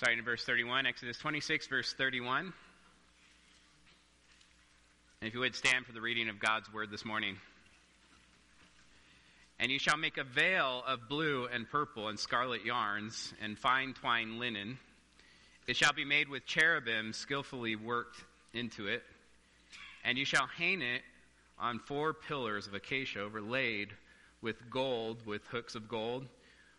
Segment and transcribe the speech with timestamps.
[0.00, 2.54] starting in verse 31, Exodus 26, verse 31.
[5.20, 7.36] And if you would stand for the reading of God's word this morning.
[9.58, 13.92] And you shall make a veil of blue and purple and scarlet yarns and fine
[13.92, 14.78] twined linen.
[15.66, 18.24] It shall be made with cherubim skillfully worked
[18.54, 19.02] into it.
[20.02, 21.02] And you shall hang it
[21.58, 23.90] on four pillars of acacia overlaid
[24.40, 26.26] with gold, with hooks of gold,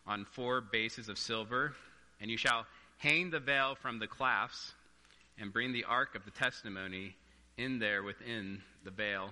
[0.08, 1.76] on four bases of silver.
[2.20, 2.66] And you shall
[3.02, 4.74] hang the veil from the clasps
[5.40, 7.16] and bring the ark of the testimony
[7.58, 9.32] in there within the veil.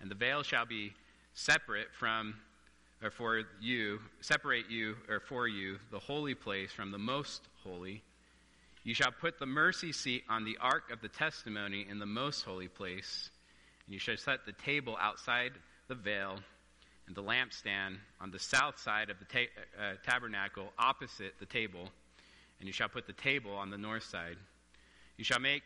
[0.00, 0.92] And the veil shall be
[1.32, 2.34] separate from,
[3.02, 8.02] or for you, separate you, or for you, the holy place from the most holy.
[8.84, 12.42] You shall put the mercy seat on the ark of the testimony in the most
[12.42, 13.30] holy place.
[13.86, 15.52] And you shall set the table outside
[15.88, 16.38] the veil
[17.06, 21.88] and the lampstand on the south side of the ta- uh, tabernacle opposite the table.
[22.60, 24.36] And you shall put the table on the north side.
[25.16, 25.64] You shall make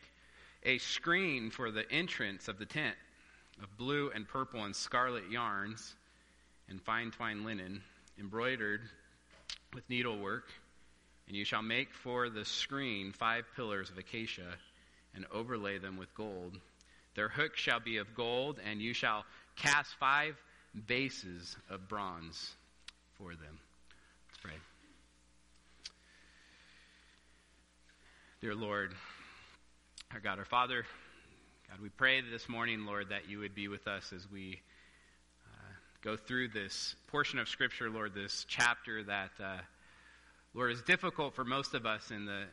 [0.63, 2.95] a screen for the entrance of the tent
[3.61, 5.95] of blue and purple and scarlet yarns
[6.69, 7.81] and fine twined linen,
[8.19, 8.81] embroidered
[9.73, 10.49] with needlework.
[11.27, 14.55] And you shall make for the screen five pillars of acacia
[15.15, 16.57] and overlay them with gold.
[17.15, 19.25] Their hooks shall be of gold, and you shall
[19.55, 20.35] cast five
[20.87, 22.51] bases of bronze
[23.17, 23.59] for them.
[24.29, 24.74] Let's pray.
[28.45, 28.93] Dear Lord,
[30.13, 30.85] our God, our Father,
[31.67, 34.61] God, we pray this morning, Lord, that you would be with us as we
[35.47, 39.57] uh, go through this portion of Scripture, Lord, this chapter that, uh,
[40.53, 42.43] Lord, is difficult for most of us in the,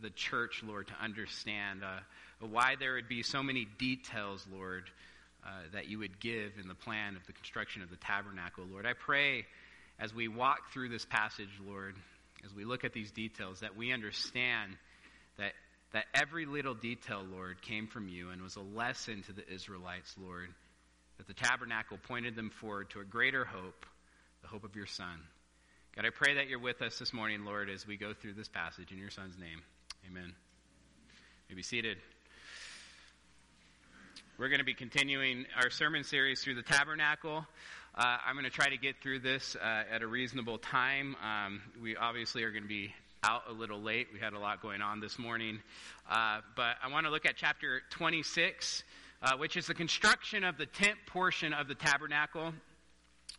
[0.00, 1.98] the church, Lord, to understand uh,
[2.38, 4.84] why there would be so many details, Lord,
[5.44, 8.86] uh, that you would give in the plan of the construction of the tabernacle, Lord.
[8.86, 9.44] I pray
[9.98, 11.96] as we walk through this passage, Lord,
[12.44, 14.76] as we look at these details, that we understand
[15.38, 15.52] that
[15.92, 20.14] that every little detail, Lord, came from you and was a lesson to the Israelites,
[20.22, 20.48] Lord,
[21.16, 23.86] that the tabernacle pointed them forward to a greater hope,
[24.42, 25.20] the hope of your Son.
[25.94, 28.48] God, I pray that you're with us this morning, Lord, as we go through this
[28.48, 29.62] passage in your Son's name.
[30.06, 30.26] Amen.
[30.26, 31.96] You may be seated.
[34.36, 37.46] We're going to be continuing our sermon series through the tabernacle.
[37.94, 41.16] Uh, I'm going to try to get through this uh, at a reasonable time.
[41.24, 42.92] Um, we obviously are going to be
[43.26, 44.08] out a little late.
[44.12, 45.58] We had a lot going on this morning.
[46.08, 48.84] Uh, but I want to look at chapter 26,
[49.22, 52.52] uh, which is the construction of the tent portion of the tabernacle.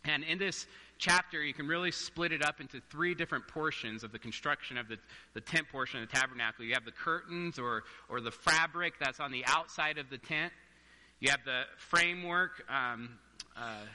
[0.03, 4.11] And in this chapter, you can really split it up into three different portions of
[4.11, 4.97] the construction of the,
[5.33, 6.65] the tent portion of the tabernacle.
[6.65, 10.51] You have the curtains or, or the fabric that's on the outside of the tent,
[11.21, 12.63] you have the framework.
[12.69, 13.17] Um,
[13.55, 13.85] uh,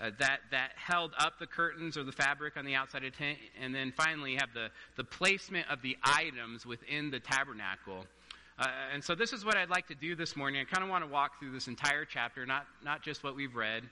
[0.00, 3.18] uh, that, that held up the curtains or the fabric on the outside of the
[3.18, 3.38] tent.
[3.60, 8.04] And then finally, you have the, the placement of the items within the tabernacle.
[8.58, 10.60] Uh, and so, this is what I'd like to do this morning.
[10.60, 13.54] I kind of want to walk through this entire chapter, not, not just what we've
[13.54, 13.84] read.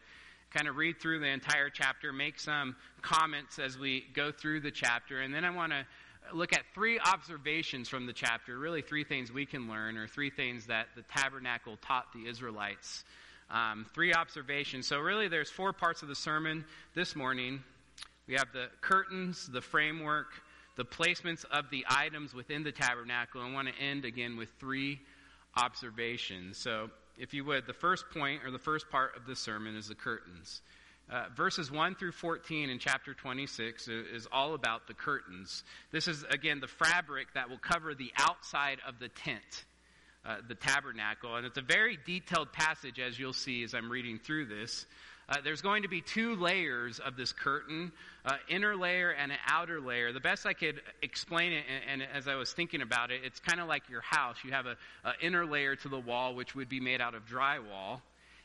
[0.50, 4.70] Kind of read through the entire chapter, make some comments as we go through the
[4.70, 5.86] chapter, and then I want to
[6.34, 10.30] look at three observations from the chapter, really three things we can learn, or three
[10.30, 13.04] things that the tabernacle taught the Israelites
[13.52, 14.86] um, three observations.
[14.86, 16.64] So, really, there's four parts of the sermon
[16.94, 17.62] this morning.
[18.26, 20.28] We have the curtains, the framework,
[20.76, 23.42] the placements of the items within the tabernacle.
[23.42, 25.00] I want to end again with three
[25.56, 26.56] observations.
[26.56, 29.88] So, if you would, the first point or the first part of the sermon is
[29.88, 30.62] the curtains.
[31.10, 35.62] Uh, verses 1 through 14 in chapter 26 is all about the curtains.
[35.90, 39.64] This is, again, the fabric that will cover the outside of the tent
[40.24, 41.36] uh, the tabernacle.
[41.36, 44.86] And it's a very detailed passage, as you'll see as I'm reading through this.
[45.28, 47.92] Uh, there's going to be two layers of this curtain,
[48.24, 50.12] uh, inner layer and an outer layer.
[50.12, 53.40] The best I could explain it, and, and as I was thinking about it, it's
[53.40, 54.36] kind of like your house.
[54.44, 54.76] You have an
[55.20, 58.00] inner layer to the wall, which would be made out of drywall,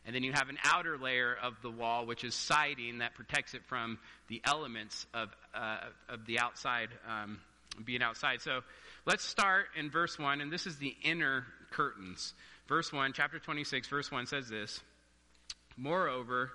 [0.06, 3.54] and then you have an outer layer of the wall, which is siding that protects
[3.54, 3.98] it from
[4.30, 7.40] the elements of, uh, of the outside, um,
[7.84, 8.42] being outside.
[8.42, 8.62] So
[9.06, 11.46] let's start in verse 1, and this is the inner
[11.78, 12.34] curtains.
[12.68, 14.82] Verse 1, chapter 26, verse 1 says this
[15.78, 16.52] Moreover,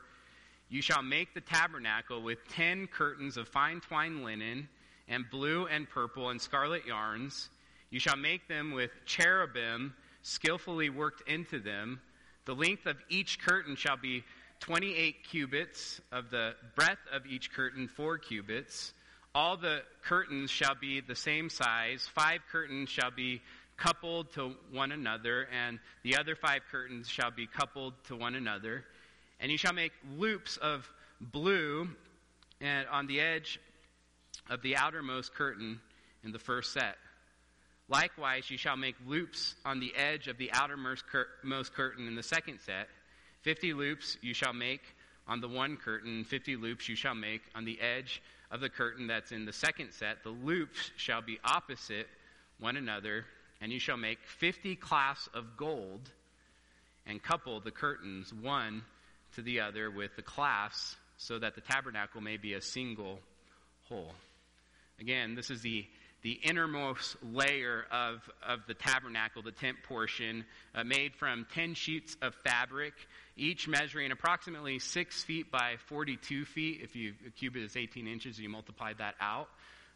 [0.68, 4.68] you shall make the tabernacle with ten curtains of fine twined linen,
[5.08, 7.48] and blue and purple and scarlet yarns.
[7.90, 12.00] You shall make them with cherubim skillfully worked into them.
[12.46, 14.24] The length of each curtain shall be
[14.60, 18.92] 28 cubits, of the breadth of each curtain, 4 cubits.
[19.34, 22.08] All the curtains shall be the same size.
[22.14, 23.40] Five curtains shall be
[23.82, 28.84] coupled to one another, and the other five curtains shall be coupled to one another.
[29.40, 30.88] And you shall make loops of
[31.20, 31.88] blue
[32.60, 33.58] and on the edge
[34.48, 35.80] of the outermost curtain
[36.22, 36.96] in the first set.
[37.88, 42.60] Likewise, you shall make loops on the edge of the outermost curtain in the second
[42.60, 42.86] set.
[43.40, 44.82] Fifty loops you shall make
[45.26, 49.08] on the one curtain, fifty loops you shall make on the edge of the curtain
[49.08, 50.22] that's in the second set.
[50.22, 52.06] The loops shall be opposite
[52.60, 53.24] one another,
[53.62, 56.10] and you shall make fifty clasps of gold
[57.06, 58.82] and couple the curtains one
[59.34, 63.20] to the other with the clasps so that the tabernacle may be a single
[63.88, 64.12] whole.
[65.00, 65.86] Again, this is the
[66.22, 72.16] the innermost layer of, of the tabernacle, the tent portion, uh, made from 10 sheets
[72.22, 72.94] of fabric,
[73.36, 76.80] each measuring approximately 6 feet by 42 feet.
[76.80, 79.48] If you, a cubit is 18 inches, you multiply that out.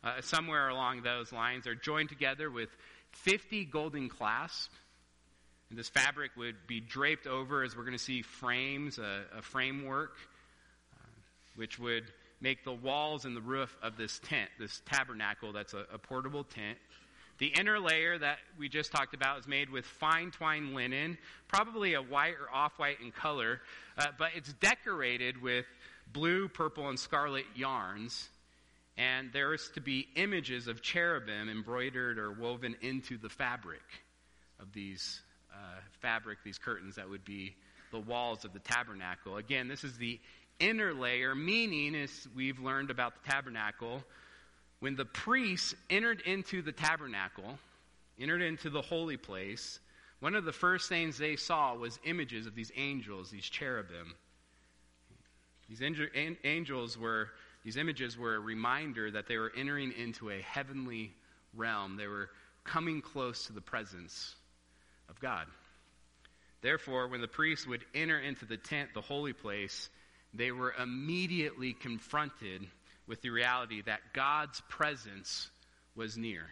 [0.02, 2.68] Uh, somewhere along those lines are joined together with
[3.22, 4.68] 50 golden clasps.
[5.70, 9.42] And this fabric would be draped over, as we're going to see, frames, a, a
[9.42, 10.12] framework,
[10.94, 10.98] uh,
[11.56, 12.04] which would
[12.40, 16.44] make the walls and the roof of this tent, this tabernacle that's a, a portable
[16.44, 16.78] tent.
[17.38, 21.94] The inner layer that we just talked about is made with fine twined linen, probably
[21.94, 23.60] a white or off white in color,
[23.98, 25.66] uh, but it's decorated with
[26.12, 28.28] blue, purple, and scarlet yarns.
[28.98, 33.82] And there is to be images of cherubim embroidered or woven into the fabric
[34.58, 35.20] of these
[35.52, 37.54] uh, fabric, these curtains that would be
[37.92, 39.36] the walls of the tabernacle.
[39.36, 40.18] Again, this is the
[40.58, 44.02] inner layer, meaning, as we've learned about the tabernacle,
[44.80, 47.58] when the priests entered into the tabernacle,
[48.18, 49.78] entered into the holy place,
[50.20, 54.14] one of the first things they saw was images of these angels, these cherubim.
[55.68, 55.82] These
[56.44, 57.28] angels were,
[57.66, 61.12] these images were a reminder that they were entering into a heavenly
[61.52, 61.96] realm.
[61.96, 62.30] They were
[62.62, 64.36] coming close to the presence
[65.08, 65.48] of God.
[66.62, 69.90] Therefore, when the priests would enter into the tent, the holy place,
[70.32, 72.64] they were immediately confronted
[73.08, 75.50] with the reality that God's presence
[75.96, 76.46] was near,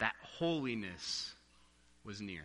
[0.00, 1.32] that holiness
[2.04, 2.42] was near.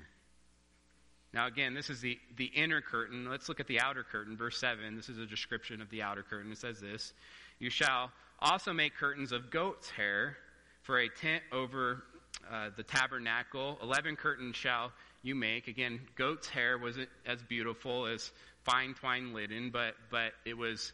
[1.33, 3.30] Now, again, this is the, the inner curtain.
[3.30, 4.38] Let's look at the outer curtain.
[4.38, 6.51] Verse 7, this is a description of the outer curtain.
[6.51, 7.13] It says this
[7.59, 10.38] You shall also make curtains of goat's hair
[10.83, 12.04] for a tent over
[12.51, 13.77] uh, the tabernacle.
[13.81, 14.92] Eleven curtains shall
[15.24, 15.68] you make.
[15.68, 18.31] Again, goat's hair wasn't as beautiful as
[18.63, 20.92] fine twine linen, but, but it was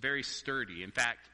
[0.00, 0.82] very sturdy.
[0.82, 1.28] In fact,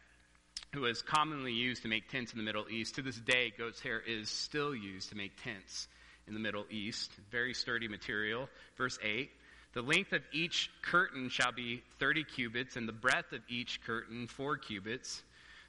[0.75, 2.97] it was commonly used to make tents in the Middle East.
[2.97, 5.87] To this day, goat's hair is still used to make tents
[6.27, 7.11] in the Middle East.
[7.31, 8.49] Very sturdy material.
[8.77, 9.31] Verse 8
[9.75, 14.27] The length of each curtain shall be 30 cubits, and the breadth of each curtain
[14.27, 15.23] 4 cubits.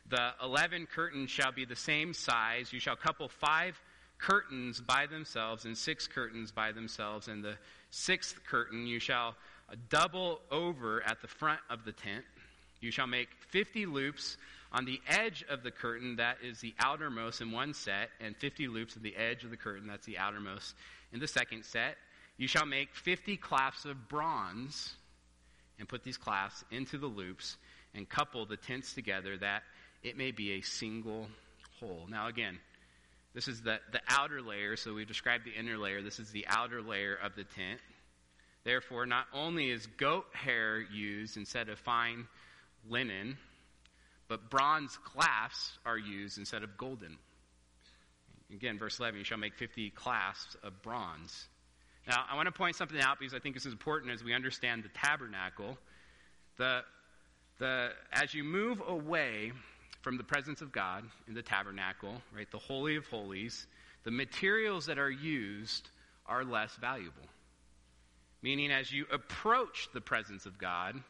[0.09, 2.73] The 11 curtains shall be the same size.
[2.73, 3.79] You shall couple five
[4.17, 7.27] curtains by themselves and six curtains by themselves.
[7.27, 7.55] And the
[7.89, 9.35] sixth curtain you shall
[9.89, 12.25] double over at the front of the tent.
[12.81, 14.37] You shall make 50 loops
[14.73, 18.67] on the edge of the curtain, that is the outermost in one set, and 50
[18.67, 20.75] loops on the edge of the curtain, that's the outermost
[21.13, 21.95] in the second set.
[22.37, 24.95] You shall make 50 clasps of bronze
[25.79, 27.57] and put these clasps into the loops
[27.93, 29.63] and couple the tents together that
[30.01, 31.27] it may be a single
[31.79, 32.07] whole.
[32.09, 32.59] Now, again,
[33.33, 36.01] this is the, the outer layer, so we described the inner layer.
[36.01, 37.79] This is the outer layer of the tent.
[38.63, 42.27] Therefore, not only is goat hair used instead of fine
[42.87, 43.37] linen,
[44.27, 47.17] but bronze clasps are used instead of golden.
[48.53, 51.47] Again, verse 11, you shall make 50 clasps of bronze.
[52.07, 54.33] Now, I want to point something out because I think this is important as we
[54.33, 55.77] understand the tabernacle.
[56.57, 56.81] The,
[57.59, 59.53] the, as you move away
[60.01, 63.67] from the presence of God in the tabernacle, right, the Holy of Holies,
[64.03, 65.89] the materials that are used
[66.25, 67.23] are less valuable.
[68.41, 71.01] Meaning, as you approach the presence of God,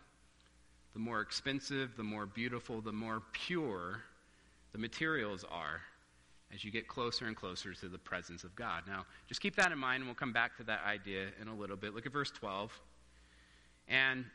[0.93, 4.03] the more expensive, the more beautiful, the more pure
[4.73, 5.81] the materials are
[6.53, 8.83] as you get closer and closer to the presence of God.
[8.87, 11.55] Now, just keep that in mind, and we'll come back to that idea in a
[11.55, 11.95] little bit.
[11.95, 12.71] Look at verse 12.
[13.87, 14.25] And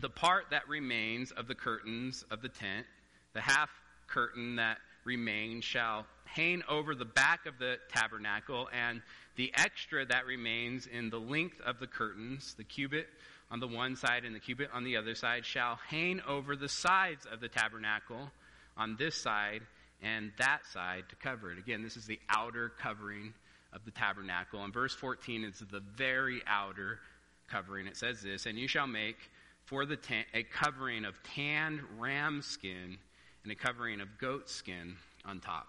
[0.00, 2.86] the part that remains of the curtains of the tent,
[3.34, 3.70] the half
[4.06, 9.02] curtain that remains, shall hang over the back of the tabernacle, and
[9.36, 13.06] the extra that remains in the length of the curtains, the cubit
[13.50, 16.68] on the one side and the cubit on the other side, shall hang over the
[16.68, 18.30] sides of the tabernacle
[18.76, 19.60] on this side
[20.02, 21.58] and that side to cover it.
[21.58, 23.32] Again, this is the outer covering
[23.72, 24.62] of the tabernacle.
[24.62, 27.00] And verse 14 is the very outer
[27.48, 27.86] covering.
[27.86, 29.16] It says this And you shall make
[29.64, 32.98] for the tent a covering of tanned ram skin
[33.42, 35.66] and a covering of goat skin on top.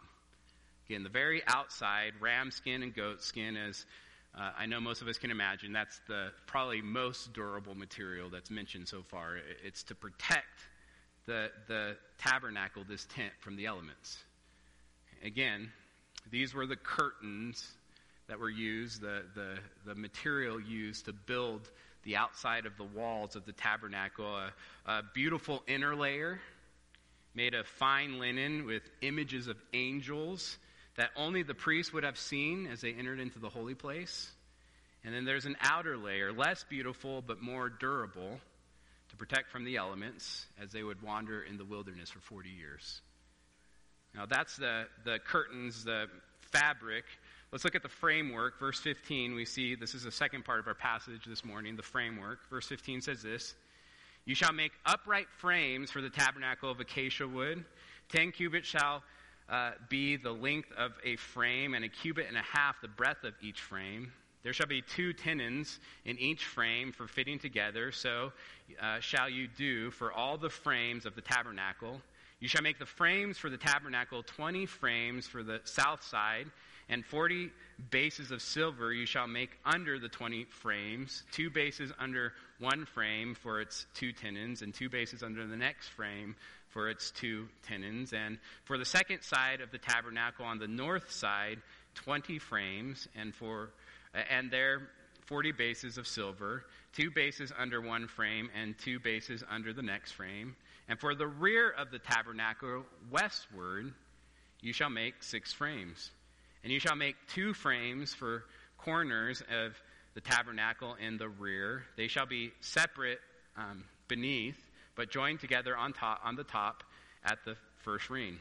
[0.87, 3.85] Again, the very outside, ram skin and goat skin, as
[4.37, 8.51] uh, I know most of us can imagine, that's the probably most durable material that's
[8.51, 9.37] mentioned so far.
[9.63, 10.67] It's to protect
[11.25, 14.17] the, the tabernacle, this tent, from the elements.
[15.23, 15.71] Again,
[16.31, 17.67] These were the curtains
[18.27, 21.69] that were used, the, the, the material used to build
[22.03, 24.25] the outside of the walls of the tabernacle.
[24.25, 24.51] A,
[24.85, 26.39] a beautiful inner layer
[27.35, 30.57] made of fine linen with images of angels
[30.95, 34.31] that only the priests would have seen as they entered into the holy place.
[35.03, 38.39] And then there's an outer layer, less beautiful but more durable,
[39.15, 43.01] to protect from the elements as they would wander in the wilderness for 40 years.
[44.13, 46.07] Now, that's the, the curtains, the
[46.39, 47.05] fabric.
[47.51, 48.59] Let's look at the framework.
[48.59, 51.83] Verse 15, we see this is the second part of our passage this morning, the
[51.83, 52.49] framework.
[52.49, 53.55] Verse 15 says this
[54.25, 57.63] You shall make upright frames for the tabernacle of acacia wood.
[58.09, 59.03] Ten cubits shall
[59.49, 63.23] uh, be the length of a frame, and a cubit and a half the breadth
[63.23, 64.11] of each frame.
[64.45, 67.91] There shall be two tenons in each frame for fitting together.
[67.91, 68.31] So
[68.79, 71.99] uh, shall you do for all the frames of the tabernacle.
[72.39, 76.45] You shall make the frames for the tabernacle 20 frames for the south side,
[76.89, 77.49] and 40
[77.89, 83.33] bases of silver you shall make under the 20 frames, two bases under one frame
[83.33, 86.35] for its two tenons, and two bases under the next frame
[86.69, 88.13] for its two tenons.
[88.13, 91.63] And for the second side of the tabernacle on the north side,
[91.95, 93.71] 20 frames, and for
[94.29, 94.89] and there
[95.25, 100.11] 40 bases of silver, two bases under one frame, and two bases under the next
[100.11, 100.55] frame.
[100.87, 103.91] And for the rear of the tabernacle westward,
[104.61, 106.11] you shall make six frames.
[106.63, 108.45] And you shall make two frames for
[108.77, 109.75] corners of
[110.13, 111.83] the tabernacle in the rear.
[111.97, 113.19] They shall be separate
[113.57, 114.57] um, beneath,
[114.95, 116.83] but joined together on top on the top
[117.23, 118.37] at the first ring.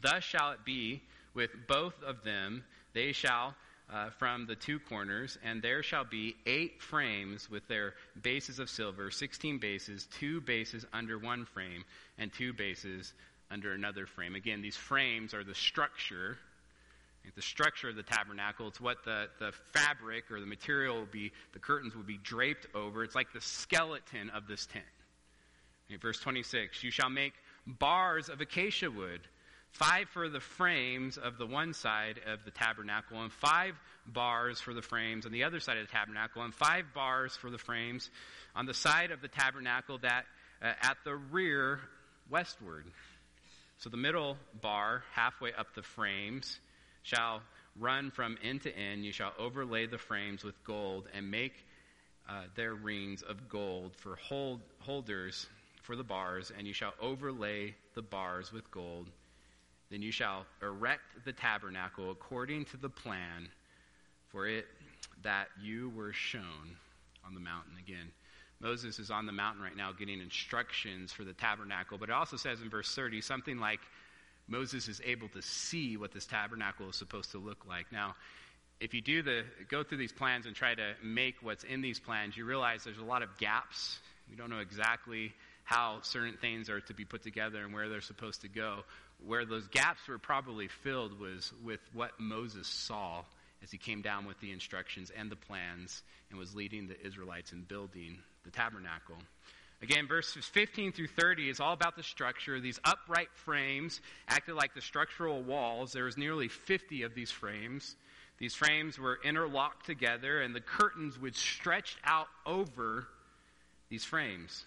[0.00, 1.02] Thus shall it be
[1.34, 2.64] with both of them.
[2.92, 3.54] They shall
[3.92, 8.70] uh, from the two corners, and there shall be eight frames with their bases of
[8.70, 11.84] silver, sixteen bases, two bases under one frame,
[12.18, 13.12] and two bases
[13.50, 14.34] under another frame.
[14.34, 16.38] Again, these frames are the structure.
[17.36, 21.32] The structure of the tabernacle, it's what the, the fabric or the material will be,
[21.52, 23.04] the curtains will be draped over.
[23.04, 24.84] It's like the skeleton of this tent.
[25.90, 27.34] Okay, verse 26 You shall make
[27.66, 29.20] bars of acacia wood
[29.72, 33.74] five for the frames of the one side of the tabernacle, and five
[34.06, 37.50] bars for the frames on the other side of the tabernacle, and five bars for
[37.50, 38.10] the frames
[38.54, 40.24] on the side of the tabernacle that
[40.62, 41.80] uh, at the rear
[42.28, 42.84] westward.
[43.78, 46.60] So the middle bar, halfway up the frames,
[47.02, 47.40] shall
[47.78, 49.04] run from end to end.
[49.04, 51.54] You shall overlay the frames with gold and make
[52.28, 55.46] uh, their rings of gold for hold, holders
[55.82, 59.08] for the bars, and you shall overlay the bars with gold.
[59.90, 63.48] Then you shall erect the tabernacle according to the plan
[64.28, 64.66] for it
[65.22, 66.76] that you were shown
[67.26, 67.72] on the mountain.
[67.78, 68.12] Again,
[68.60, 72.36] Moses is on the mountain right now getting instructions for the tabernacle, but it also
[72.36, 73.80] says in verse 30 something like
[74.48, 77.90] Moses is able to see what this tabernacle is supposed to look like.
[77.90, 78.14] Now,
[78.80, 81.98] if you do the go through these plans and try to make what's in these
[81.98, 83.98] plans, you realize there's a lot of gaps.
[84.28, 85.32] We don't know exactly
[85.64, 88.84] how certain things are to be put together and where they're supposed to go
[89.26, 93.22] where those gaps were probably filled was with what Moses saw
[93.62, 97.52] as he came down with the instructions and the plans and was leading the Israelites
[97.52, 99.16] in building the tabernacle.
[99.82, 102.60] Again, verses 15 through 30 is all about the structure.
[102.60, 105.92] These upright frames acted like the structural walls.
[105.92, 107.96] There was nearly 50 of these frames.
[108.38, 113.06] These frames were interlocked together, and the curtains would stretch out over
[113.88, 114.64] these frames.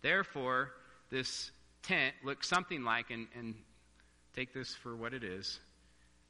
[0.00, 0.72] Therefore,
[1.10, 1.50] this
[1.82, 3.54] tent looks something like, and, and
[4.34, 5.60] take this for what it is,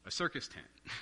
[0.06, 0.66] a circus tent.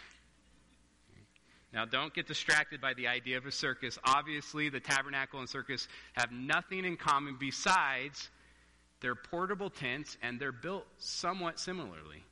[1.73, 3.97] Now, don't get distracted by the idea of a circus.
[4.05, 8.29] Obviously, the tabernacle and circus have nothing in common besides
[9.01, 12.25] they're portable tents and they're built somewhat similarly.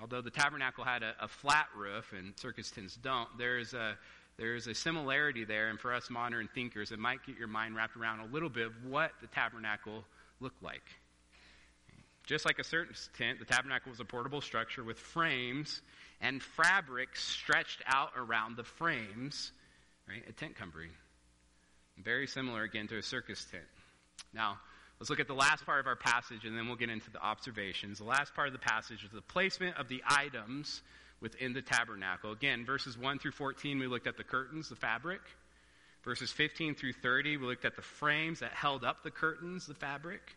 [0.00, 3.96] Although the tabernacle had a, a, flat roof and circus tents don't, there's a,
[4.36, 5.68] there's a similarity there.
[5.68, 8.66] And for us modern thinkers, it might get your mind wrapped around a little bit
[8.66, 10.04] of what the tabernacle
[10.40, 10.82] looked like.
[12.26, 15.80] Just like a certain tent, the tabernacle was a portable structure with frames
[16.20, 19.52] and fabric stretched out around the frames,
[20.08, 20.24] right?
[20.28, 20.90] A tent covering.
[22.02, 23.64] Very similar again to a circus tent.
[24.34, 24.58] Now,
[24.98, 27.22] let's look at the last part of our passage and then we'll get into the
[27.22, 27.98] observations.
[27.98, 30.82] The last part of the passage is the placement of the items
[31.20, 32.32] within the tabernacle.
[32.32, 35.20] Again, verses 1 through 14, we looked at the curtains, the fabric.
[36.02, 39.74] Verses 15 through 30, we looked at the frames that held up the curtains, the
[39.74, 40.36] fabric.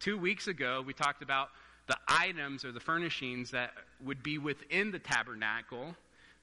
[0.00, 1.50] Two weeks ago, we talked about
[1.86, 5.94] the items or the furnishings that would be within the tabernacle,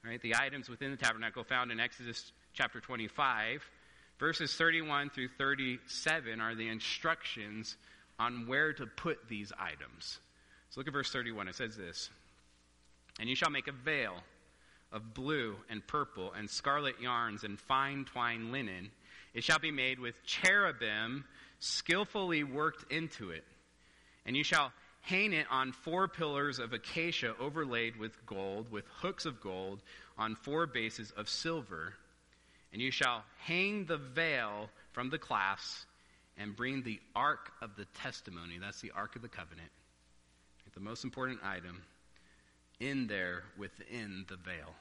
[0.04, 0.22] right?
[0.22, 3.68] The items within the tabernacle found in Exodus chapter 25.
[4.20, 7.76] Verses 31 through 37 are the instructions
[8.20, 10.20] on where to put these items.
[10.70, 11.48] So look at verse 31.
[11.48, 12.10] It says this
[13.18, 14.14] And you shall make a veil
[14.92, 18.92] of blue and purple and scarlet yarns and fine twined linen.
[19.38, 21.24] It shall be made with cherubim
[21.60, 23.44] skillfully worked into it.
[24.26, 29.26] And you shall hang it on four pillars of acacia overlaid with gold, with hooks
[29.26, 29.80] of gold,
[30.18, 31.94] on four bases of silver.
[32.72, 35.86] And you shall hang the veil from the clasps
[36.36, 38.58] and bring the ark of the testimony.
[38.60, 39.70] That's the ark of the covenant.
[40.74, 41.82] The most important item
[42.80, 44.74] in there within the veil.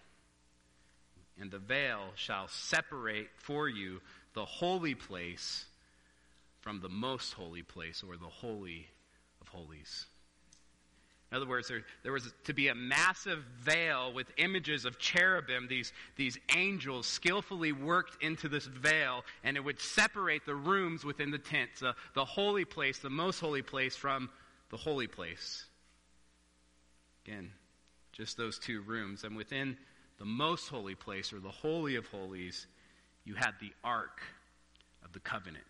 [1.39, 4.01] And the veil shall separate for you
[4.37, 5.65] the holy place
[6.59, 8.85] from the most holy place, or the holy
[9.41, 10.05] of holies.
[11.31, 15.65] In other words, there, there was to be a massive veil with images of cherubim,
[15.67, 21.31] these, these angels skillfully worked into this veil, and it would separate the rooms within
[21.31, 24.29] the tent, the, the holy place, the most holy place, from
[24.69, 25.65] the holy place.
[27.25, 27.49] Again,
[28.11, 29.23] just those two rooms.
[29.23, 29.77] And within
[30.19, 32.67] the most holy place, or the Holy of Holies,
[33.27, 34.21] you had the Ark
[35.03, 35.65] of the Covenant.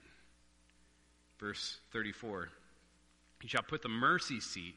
[1.39, 2.49] Verse 34
[3.41, 4.75] You shall put the mercy seat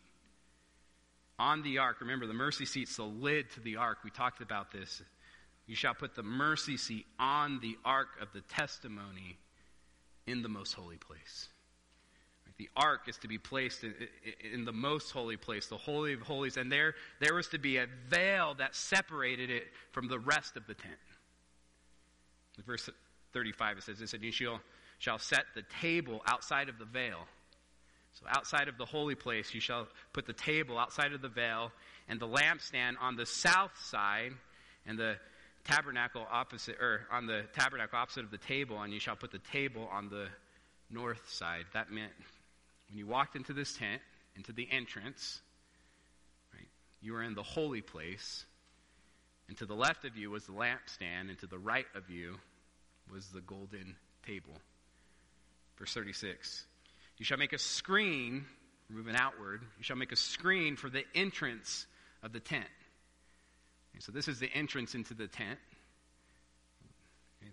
[1.39, 2.01] on the ark.
[2.01, 3.99] Remember, the mercy seat's the lid to the ark.
[4.03, 5.03] We talked about this.
[5.67, 9.39] You shall put the mercy seat on the ark of the testimony
[10.27, 11.49] in the most holy place.
[12.59, 13.95] The ark is to be placed in,
[14.53, 17.79] in, the most holy place, the Holy of Holies, and there, there was to be
[17.79, 20.99] a veil that separated it from the rest of the tent.
[22.67, 22.89] Verse
[23.33, 24.61] 35, it says this, and you shall,
[24.99, 27.27] shall set the table outside of the veil
[28.15, 31.73] so outside of the holy place, you shall put the table outside of the veil,
[32.09, 34.33] and the lampstand on the south side,
[34.87, 35.17] and the
[35.65, 39.39] tabernacle opposite, or on the tabernacle opposite of the table, and you shall put the
[39.39, 40.27] table on the
[40.91, 41.67] north side.
[41.73, 42.13] That meant
[42.89, 44.03] when you walked into this tent,
[44.37, 45.41] into the entrance,
[46.53, 46.69] right,
[47.01, 48.45] you were in the holy place,
[49.49, 52.39] and to the left of you was the lampstand, and to the right of you
[53.13, 53.97] was the golden
[54.27, 54.55] table.
[55.79, 56.67] Verse 36.
[57.19, 58.45] You shall make a screen,
[58.89, 61.87] moving outward, you shall make a screen for the entrance
[62.23, 62.65] of the tent.
[63.93, 65.59] Okay, so this is the entrance into the tent.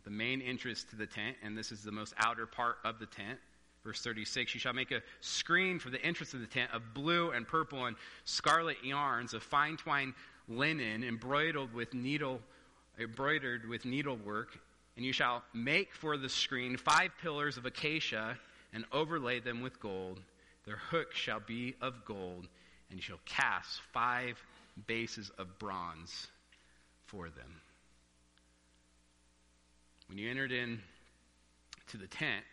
[0.04, 3.06] The main entrance to the tent, and this is the most outer part of the
[3.06, 3.40] tent.
[3.84, 7.32] Verse 36 You shall make a screen for the entrance of the tent of blue
[7.32, 10.14] and purple and scarlet yarns of fine twined
[10.50, 12.42] linen embroidered with needle
[13.00, 14.60] embroidered with needlework
[14.98, 18.38] and you shall make for the screen five pillars of acacia
[18.74, 20.20] and overlay them with gold.
[20.66, 22.48] Their hook shall be of gold,
[22.90, 24.44] and you shall cast five
[24.88, 26.28] bases of bronze
[27.06, 27.62] for them.
[30.08, 30.80] When you entered in
[31.92, 32.44] to the tent,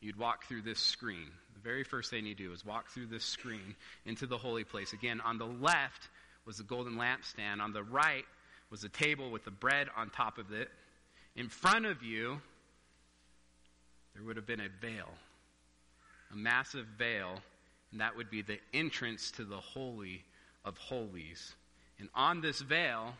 [0.00, 1.30] you'd walk through this screen.
[1.54, 3.74] The very first thing you do is walk through this screen
[4.04, 4.92] into the holy place.
[4.92, 6.08] Again, on the left
[6.44, 7.60] was the golden lampstand.
[7.60, 8.24] On the right
[8.70, 10.70] was a table with the bread on top of it.
[11.36, 12.40] In front of you,
[14.14, 15.08] there would have been a veil
[16.32, 17.40] a massive veil,
[17.92, 20.24] and that would be the entrance to the Holy
[20.64, 21.54] of Holies.
[21.98, 23.14] And on this veil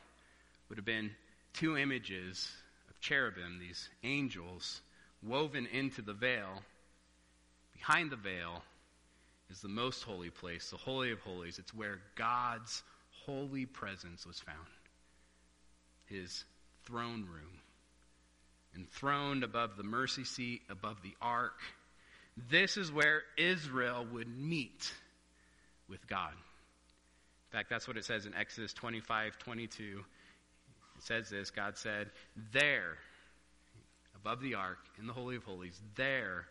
[0.68, 1.10] would have been
[1.52, 2.50] two images
[2.90, 4.80] of cherubim, these angels,
[5.22, 6.62] woven into the veil.
[7.72, 8.62] Behind the veil
[9.50, 11.58] is the most holy place, the Holy of Holies.
[11.58, 12.82] It's where God's
[13.24, 14.58] holy presence was found.
[16.06, 16.44] His
[16.84, 17.60] throne room.
[18.76, 21.58] Enthroned above the mercy seat, above the ark,
[22.50, 24.92] this is where Israel would meet
[25.88, 26.32] with God.
[26.32, 30.04] In fact, that's what it says in Exodus 25 22.
[30.96, 32.10] It says this God said,
[32.52, 32.98] There,
[34.14, 36.46] above the ark, in the Holy of Holies, there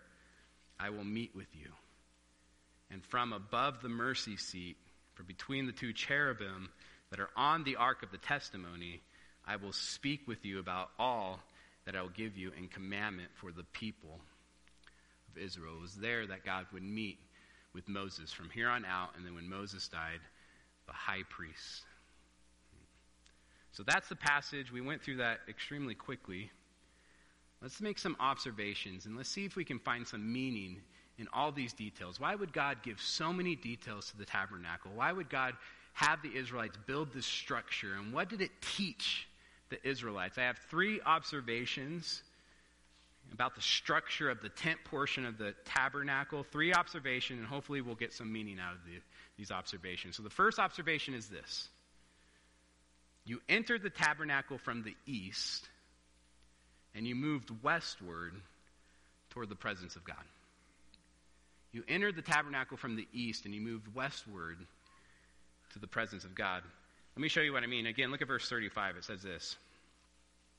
[0.79, 1.69] I will meet with you.
[2.91, 4.77] And from above the mercy seat,
[5.15, 6.69] from between the two cherubim
[7.09, 9.01] that are on the ark of the testimony,
[9.45, 11.39] I will speak with you about all
[11.86, 14.19] that I will give you in commandment for the people
[15.30, 15.76] of Israel.
[15.78, 17.19] It was there that God would meet
[17.74, 20.19] with Moses from here on out, and then when Moses died,
[20.88, 21.84] the high priest.
[23.71, 24.71] So that's the passage.
[24.71, 26.50] We went through that extremely quickly.
[27.62, 30.78] Let's make some observations and let's see if we can find some meaning
[31.17, 32.19] in all these details.
[32.19, 34.91] Why would God give so many details to the tabernacle?
[34.95, 35.56] Why would God
[35.93, 37.95] have the Israelites build this structure?
[37.95, 39.28] And what did it teach
[39.69, 40.38] the Israelites?
[40.38, 42.21] I have three observations
[43.34, 46.43] about the structure of the tent portion of the tabernacle.
[46.43, 48.99] Three observations, and hopefully we'll get some meaning out of the,
[49.38, 50.15] these observations.
[50.15, 51.69] So the first observation is this
[53.25, 55.67] You entered the tabernacle from the east,
[56.93, 58.34] and you moved westward
[59.32, 60.23] toward the presence of God.
[61.71, 64.58] You entered the tabernacle from the east, and you moved westward
[65.73, 66.63] to the presence of God.
[67.15, 67.86] Let me show you what I mean.
[67.86, 68.97] Again, look at verse 35.
[68.97, 69.56] It says this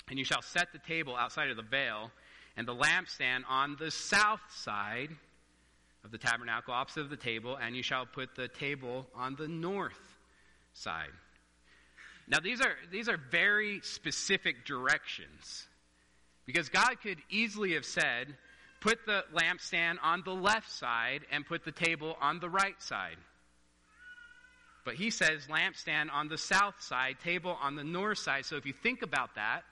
[0.08, 2.10] And you shall set the table outside of the veil,
[2.56, 5.10] and the lampstand on the south side
[6.04, 9.48] of the tabernacle, opposite of the table, and you shall put the table on the
[9.48, 10.16] north
[10.72, 11.10] side.
[12.28, 15.66] Now, these are, these are very specific directions.
[16.46, 18.34] Because God could easily have said,
[18.80, 23.16] put the lampstand on the left side and put the table on the right side.
[24.86, 28.46] But he says lampstand on the south side, table on the north side.
[28.46, 29.62] So if you think about that,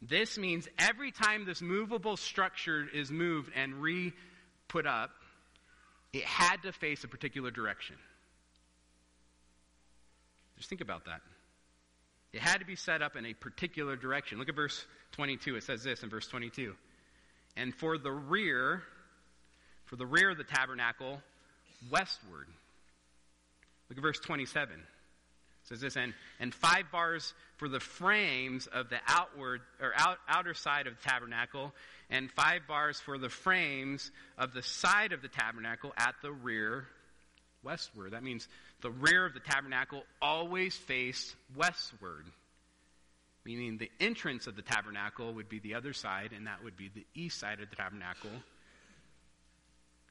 [0.00, 4.14] this means every time this movable structure is moved and re
[4.66, 5.10] put up,
[6.14, 7.96] it had to face a particular direction.
[10.56, 11.20] Just think about that.
[12.32, 14.38] It had to be set up in a particular direction.
[14.38, 15.56] Look at verse 22.
[15.56, 16.74] It says this in verse 22.
[17.58, 18.82] And for the rear,
[19.84, 21.20] for the rear of the tabernacle,
[21.90, 22.46] westward.
[23.88, 24.72] Look at verse 27.
[24.74, 24.80] It
[25.68, 30.54] says this, and, and five bars for the frames of the outward or out, outer
[30.54, 31.72] side of the tabernacle,
[32.10, 36.86] and five bars for the frames of the side of the tabernacle at the rear
[37.62, 38.12] westward.
[38.12, 38.46] That means
[38.82, 42.26] the rear of the tabernacle always faced westward
[43.44, 46.90] meaning the entrance of the tabernacle would be the other side, and that would be
[46.94, 48.30] the east side of the tabernacle.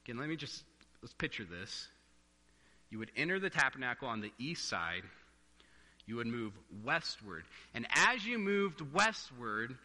[0.06, 0.64] Again, let me just
[1.02, 1.88] let's picture this.
[2.94, 5.02] You would enter the tabernacle on the east side.
[6.06, 6.54] You would move
[6.84, 7.44] westward.
[7.74, 9.76] And as you moved westward,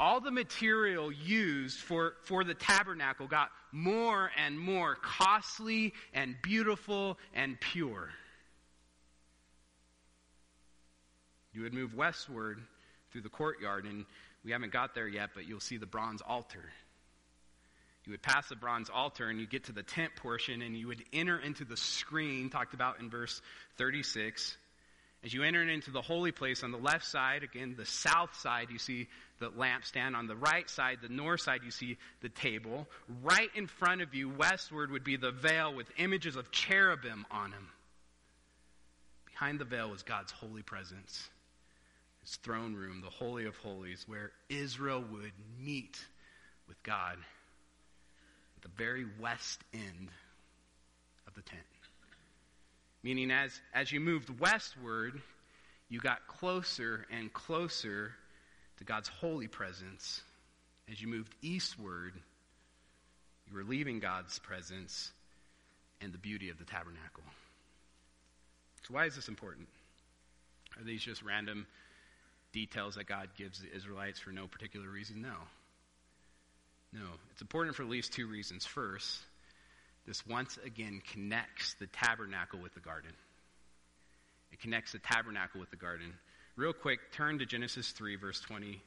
[0.00, 7.18] all the material used for, for the tabernacle got more and more costly and beautiful
[7.34, 8.08] and pure.
[11.52, 12.62] You would move westward
[13.12, 14.06] through the courtyard, and
[14.42, 16.72] we haven't got there yet, but you'll see the bronze altar.
[18.04, 20.88] You would pass the bronze altar and you get to the tent portion and you
[20.88, 23.40] would enter into the screen talked about in verse
[23.78, 24.56] 36.
[25.24, 28.68] As you enter into the holy place on the left side, again, the south side,
[28.70, 30.14] you see the lampstand.
[30.14, 32.86] On the right side, the north side, you see the table.
[33.22, 37.52] Right in front of you, westward, would be the veil with images of cherubim on
[37.52, 37.68] him.
[39.24, 41.30] Behind the veil was God's holy presence
[42.24, 45.98] his throne room, the Holy of Holies, where Israel would meet
[46.66, 47.18] with God
[48.64, 50.08] the very west end
[51.28, 51.62] of the tent.
[53.04, 55.20] Meaning, as, as you moved westward,
[55.90, 58.12] you got closer and closer
[58.78, 60.22] to God's holy presence.
[60.90, 62.14] As you moved eastward,
[63.46, 65.12] you were leaving God's presence
[66.00, 67.22] and the beauty of the tabernacle.
[68.88, 69.68] So, why is this important?
[70.78, 71.66] Are these just random
[72.52, 75.20] details that God gives the Israelites for no particular reason?
[75.20, 75.34] No.
[76.94, 77.06] No.
[77.32, 78.64] It's important for at least two reasons.
[78.64, 79.20] First,
[80.06, 83.10] this once again connects the tabernacle with the garden.
[84.52, 86.14] It connects the tabernacle with the garden.
[86.56, 88.80] Real quick, turn to Genesis 3, verse 23.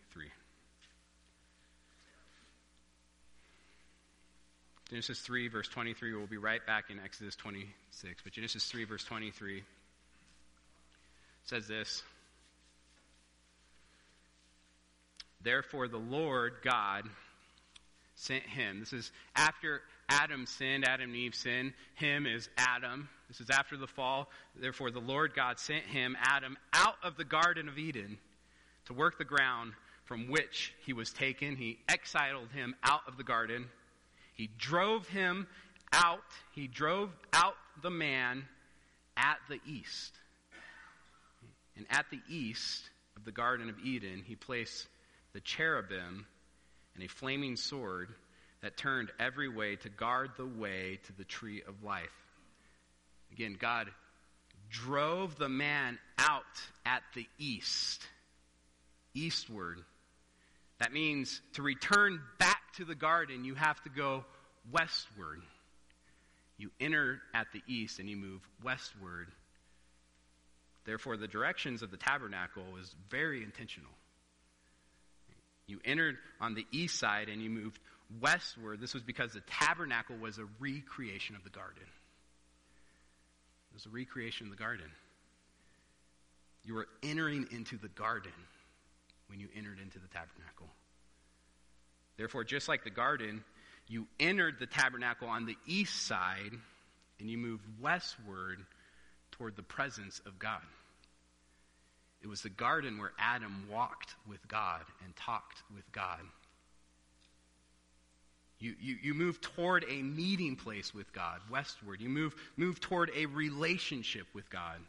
[4.90, 6.16] Genesis 3, verse 23.
[6.16, 8.22] We'll be right back in Exodus 26.
[8.24, 9.64] But Genesis 3, verse 23
[11.44, 12.04] says this.
[15.42, 17.04] Therefore, the Lord God
[18.18, 18.80] sent him.
[18.80, 21.74] This is after Adam sinned, Adam and Eve sinned.
[21.96, 23.08] Him is Adam.
[23.28, 24.30] This is after the fall.
[24.56, 28.18] Therefore, the Lord God sent him, Adam, out of the Garden of Eden
[28.86, 29.74] to work the ground
[30.06, 31.56] from which he was taken.
[31.56, 33.66] He exiled him out of the garden.
[34.34, 35.48] He drove him
[35.94, 36.20] out.
[36.54, 38.46] He drove out the man
[39.16, 40.14] at the east.
[41.76, 44.88] And at the east of the Garden of Eden, he placed
[45.34, 46.26] the cherubim,
[46.98, 48.10] and a flaming sword
[48.62, 52.10] that turned every way to guard the way to the tree of life.
[53.32, 53.88] Again, God
[54.70, 56.44] drove the man out
[56.86, 58.02] at the east,
[59.14, 59.80] eastward.
[60.80, 64.26] That means to return back to the garden, you have to go
[64.72, 65.42] westward.
[66.58, 69.28] You enter at the east and you move westward.
[70.86, 73.92] Therefore, the directions of the tabernacle is very intentional.
[75.68, 77.80] You entered on the east side and you moved
[78.22, 78.80] westward.
[78.80, 81.84] This was because the tabernacle was a recreation of the garden.
[81.84, 84.90] It was a recreation of the garden.
[86.64, 88.32] You were entering into the garden
[89.28, 90.68] when you entered into the tabernacle.
[92.18, 93.44] Therefore, just like the garden,
[93.88, 96.52] you entered the tabernacle on the east side
[97.20, 98.60] and you moved westward
[99.32, 100.62] toward the presence of God.
[102.22, 106.20] It was the garden where Adam walked with God and talked with God.
[108.60, 112.02] You, you, you move toward a meeting place with God, westward.
[112.02, 114.80] You move, move toward a relationship with God.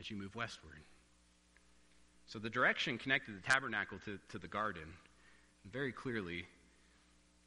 [0.00, 0.80] as you move westward.
[2.26, 4.82] So the direction connected the tabernacle to, to the garden
[5.70, 6.46] very clearly.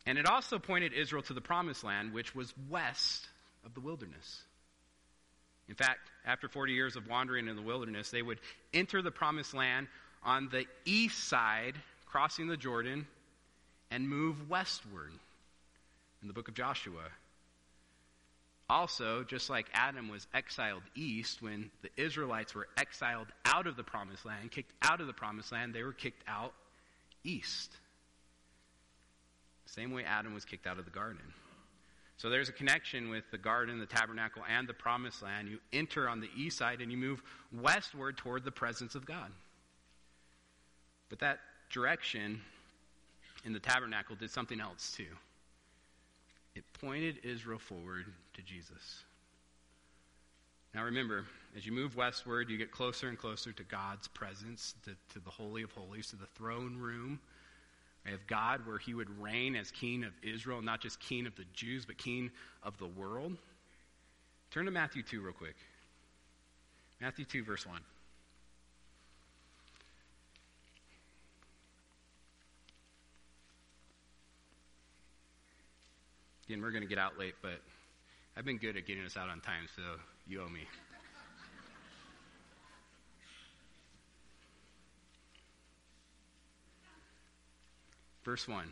[0.05, 3.27] And it also pointed Israel to the promised land, which was west
[3.65, 4.41] of the wilderness.
[5.69, 8.39] In fact, after 40 years of wandering in the wilderness, they would
[8.73, 9.87] enter the promised land
[10.23, 13.07] on the east side, crossing the Jordan,
[13.89, 15.11] and move westward
[16.21, 17.09] in the book of Joshua.
[18.69, 23.83] Also, just like Adam was exiled east, when the Israelites were exiled out of the
[23.83, 26.53] promised land, kicked out of the promised land, they were kicked out
[27.23, 27.75] east.
[29.65, 31.33] Same way Adam was kicked out of the garden.
[32.21, 35.49] So there's a connection with the garden, the tabernacle, and the promised land.
[35.49, 39.31] You enter on the east side and you move westward toward the presence of God.
[41.09, 41.39] But that
[41.71, 42.39] direction
[43.43, 45.07] in the tabernacle did something else too.
[46.53, 48.05] It pointed Israel forward
[48.35, 49.01] to Jesus.
[50.75, 51.25] Now remember,
[51.57, 55.31] as you move westward, you get closer and closer to God's presence, to, to the
[55.31, 57.19] Holy of Holies, to the throne room
[58.07, 61.45] of God, where he would reign as king of Israel, not just king of the
[61.53, 62.31] Jews, but king
[62.63, 63.37] of the world.
[64.49, 65.55] Turn to Matthew 2 real quick.
[66.99, 67.79] Matthew 2, verse 1.
[76.47, 77.61] Again, we're going to get out late, but
[78.35, 79.81] I've been good at getting us out on time, so
[80.27, 80.67] you owe me.
[88.23, 88.65] Verse 1.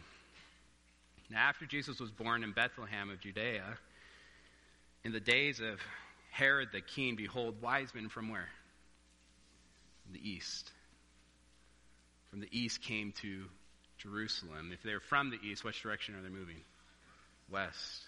[1.32, 3.64] Now, after Jesus was born in Bethlehem of Judea,
[5.04, 5.80] in the days of
[6.32, 8.50] Herod the king, behold, wise men from where?
[10.04, 10.72] From the east.
[12.30, 13.46] From the east came to
[13.98, 14.72] Jerusalem.
[14.74, 16.62] If they're from the east, which direction are they moving?
[17.50, 18.04] West.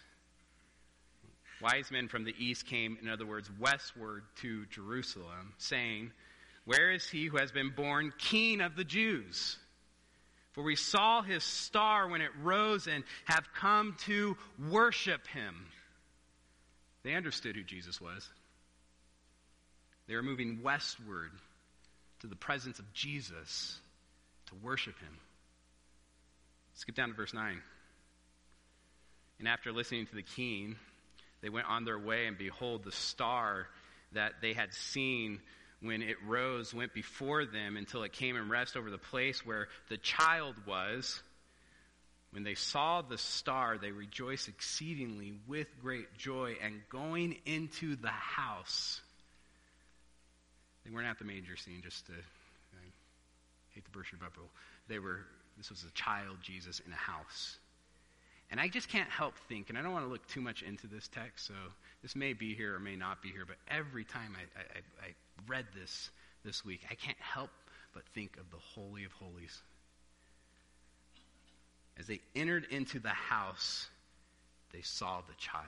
[1.61, 6.11] Wise men from the east came, in other words, westward to Jerusalem, saying,
[6.65, 9.57] Where is he who has been born king of the Jews?
[10.53, 14.37] For we saw his star when it rose and have come to
[14.69, 15.65] worship him.
[17.03, 18.29] They understood who Jesus was.
[20.07, 21.31] They were moving westward
[22.19, 23.79] to the presence of Jesus
[24.47, 25.17] to worship him.
[26.73, 27.61] Skip down to verse 9.
[29.39, 30.75] And after listening to the king,
[31.41, 33.67] they went on their way, and behold, the star
[34.11, 35.39] that they had seen
[35.81, 39.67] when it rose went before them until it came and rest over the place where
[39.89, 41.21] the child was.
[42.31, 48.07] When they saw the star, they rejoiced exceedingly with great joy, and going into the
[48.07, 49.01] house,
[50.85, 52.85] they weren't at the manger scene just to I
[53.73, 54.49] hate to burst your bubble.
[54.87, 55.19] They were.
[55.57, 57.57] This was a child Jesus in a house.
[58.49, 60.87] And I just can't help think, and I don't want to look too much into
[60.87, 61.53] this text, so
[62.01, 65.13] this may be here or may not be here, but every time I, I, I
[65.47, 66.09] read this
[66.43, 67.49] this week, I can't help
[67.93, 69.61] but think of the Holy of Holies.
[71.97, 73.87] As they entered into the house,
[74.71, 75.65] they saw the child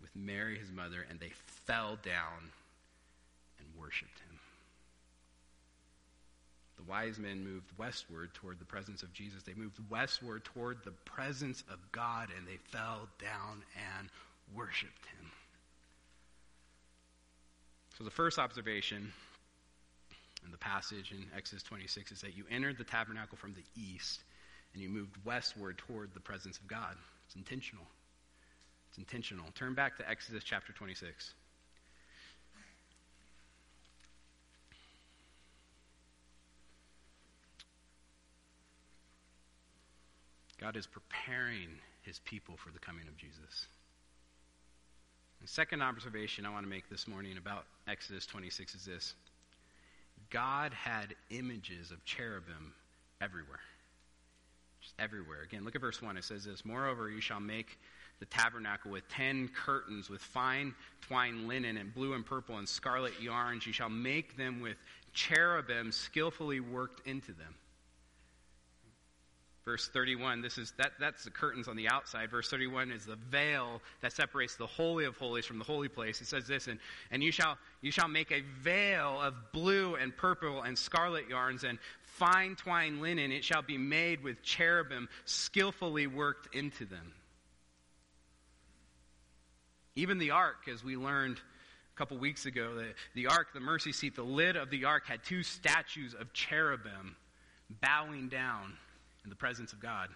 [0.00, 1.32] with Mary, his mother, and they
[1.66, 2.50] fell down
[3.58, 4.38] and worshiped him.
[6.76, 9.42] The wise men moved westward toward the presence of Jesus.
[9.42, 13.62] They moved westward toward the presence of God, and they fell down
[13.98, 14.08] and
[14.54, 15.30] worshiped him.
[18.00, 19.12] So the first observation
[20.42, 24.20] in the passage in Exodus 26 is that you entered the tabernacle from the east
[24.72, 26.96] and you moved westward toward the presence of God.
[27.26, 27.84] It's intentional.
[28.88, 29.44] It's intentional.
[29.54, 31.34] Turn back to Exodus chapter 26.
[40.58, 41.68] God is preparing
[42.00, 43.66] his people for the coming of Jesus.
[45.40, 49.14] The second observation I want to make this morning about Exodus 26 is this
[50.28, 52.74] God had images of cherubim
[53.22, 53.60] everywhere.
[54.82, 55.42] Just everywhere.
[55.42, 56.16] Again, look at verse 1.
[56.18, 57.78] It says this Moreover, you shall make
[58.18, 63.18] the tabernacle with ten curtains with fine twined linen and blue and purple and scarlet
[63.20, 63.66] yarns.
[63.66, 64.76] You shall make them with
[65.14, 67.54] cherubim skillfully worked into them.
[69.70, 72.28] Verse 31, this is that, that's the curtains on the outside.
[72.28, 76.20] Verse 31 is the veil that separates the holy of holies from the holy place.
[76.20, 76.80] It says this, and,
[77.12, 81.62] and you shall you shall make a veil of blue and purple and scarlet yarns
[81.62, 83.30] and fine twined linen.
[83.30, 87.12] It shall be made with cherubim skillfully worked into them.
[89.94, 91.38] Even the ark, as we learned
[91.94, 95.06] a couple weeks ago, the, the ark, the mercy seat, the lid of the ark
[95.06, 97.14] had two statues of cherubim
[97.80, 98.72] bowing down
[99.24, 100.08] in the presence of God.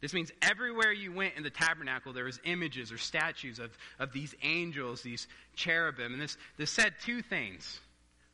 [0.00, 4.12] This means everywhere you went in the tabernacle, there was images or statues of, of
[4.12, 6.12] these angels, these cherubim.
[6.12, 7.80] And this, this said two things.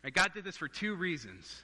[0.02, 0.12] Right?
[0.12, 1.62] God did this for two reasons.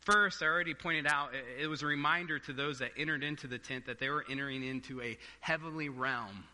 [0.00, 1.30] First, I already pointed out,
[1.60, 4.64] it was a reminder to those that entered into the tent that they were entering
[4.64, 6.44] into a heavenly realm.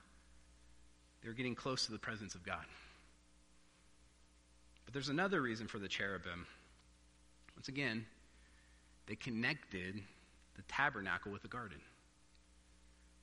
[1.23, 2.65] They were getting close to the presence of God.
[4.85, 6.47] But there's another reason for the cherubim.
[7.57, 8.07] Once again,
[9.07, 10.01] they connected
[10.61, 11.79] the tabernacle with the garden.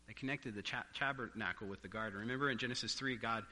[0.08, 2.20] They connected the cha- tabernacle with the garden.
[2.20, 3.44] Remember in Genesis 3, God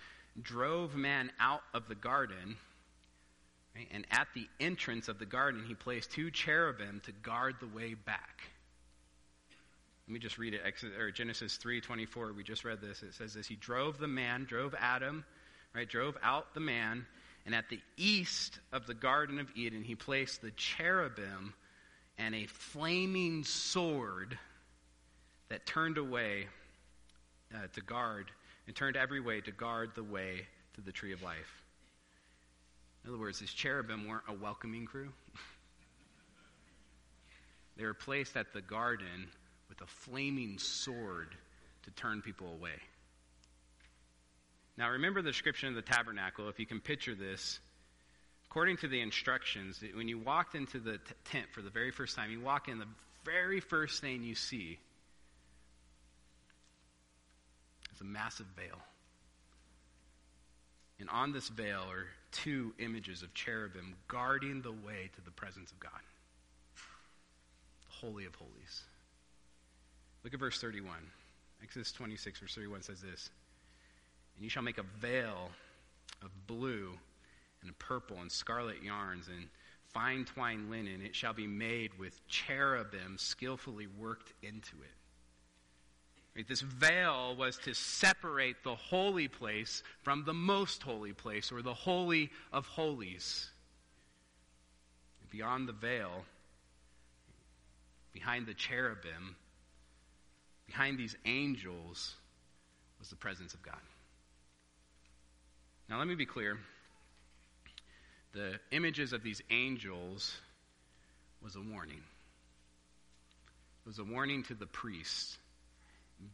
[0.42, 2.56] drove man out of the garden,
[3.76, 3.88] right?
[3.92, 7.94] and at the entrance of the garden, he placed two cherubim to guard the way
[7.94, 8.42] back.
[10.08, 10.62] Let me just read it.
[11.00, 12.34] or Genesis 3:24.
[12.34, 13.02] We just read this.
[13.02, 15.26] It says this: He drove the man, drove Adam,
[15.74, 15.90] right?
[15.90, 17.08] Drove out the man,
[17.46, 21.56] and at the east of the Garden of Eden, he placed the cherubim
[22.18, 24.38] and a flaming sword
[25.50, 26.48] that turned away
[27.54, 28.32] uh, to guard
[28.68, 31.64] and turned every way to guard the way to the tree of life.
[33.04, 35.10] In other words, these cherubim weren't a welcoming crew.
[37.78, 39.28] they were placed at the garden
[39.70, 41.36] with a flaming sword
[41.84, 42.80] to turn people away.
[44.78, 46.50] Now, remember the description of the tabernacle.
[46.50, 47.60] If you can picture this,
[48.56, 52.16] according to the instructions, when you walked into the t- tent for the very first
[52.16, 52.88] time, you walk in, the
[53.26, 54.80] very first thing you see
[57.94, 58.78] is a massive veil.
[61.02, 65.74] And on this veil are two images of cherubim guarding the way to the presence
[65.74, 65.92] of God.
[67.90, 68.84] The Holy of Holies.
[70.24, 70.96] Look at verse 31.
[71.62, 73.30] Exodus 26, verse 31 says this
[74.38, 75.50] And you shall make a veil
[76.24, 76.98] of blue
[77.66, 79.48] and purple and scarlet yarns and
[79.94, 81.02] fine twined linen.
[81.02, 86.48] It shall be made with cherubim skillfully worked into it.
[86.50, 91.74] This veil was to separate the holy place from the most holy place, or the
[91.74, 93.50] holy of holies.
[95.32, 96.24] beyond the veil,
[98.14, 99.36] behind the cherubim,
[100.66, 102.16] behind these angels,
[103.00, 103.76] was the presence of God.
[105.90, 106.58] Now, let me be clear.
[108.36, 110.36] The images of these angels
[111.42, 112.04] was a warning.
[113.86, 115.38] It was a warning to the priests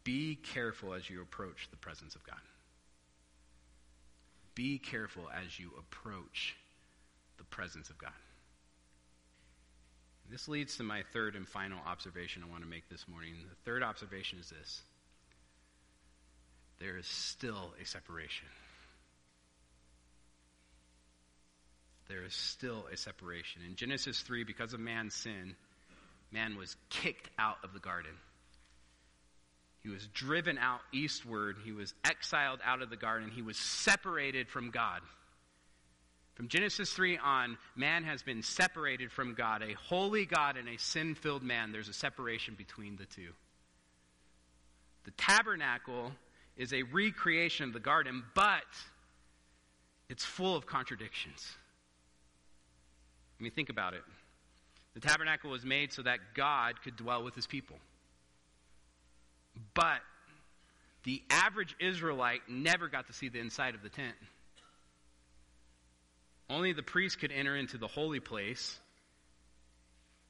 [0.04, 2.40] be careful as you approach the presence of God.
[4.56, 6.56] Be careful as you approach
[7.38, 8.12] the presence of God.
[10.30, 13.34] This leads to my third and final observation I want to make this morning.
[13.50, 14.82] The third observation is this
[16.80, 18.48] there is still a separation.
[22.12, 23.62] There is still a separation.
[23.66, 25.56] In Genesis 3, because of man's sin,
[26.30, 28.12] man was kicked out of the garden.
[29.82, 31.56] He was driven out eastward.
[31.64, 33.32] He was exiled out of the garden.
[33.32, 35.00] He was separated from God.
[36.34, 39.64] From Genesis 3 on, man has been separated from God.
[39.64, 43.30] A holy God and a sin filled man, there's a separation between the two.
[45.06, 46.12] The tabernacle
[46.58, 48.66] is a recreation of the garden, but
[50.10, 51.56] it's full of contradictions.
[53.42, 54.04] I mean, think about it.
[54.94, 57.78] The tabernacle was made so that God could dwell with his people.
[59.74, 60.02] But
[61.06, 64.14] the average Israelite never got to see the inside of the tent.
[66.52, 68.78] Only the priest could enter into the holy place.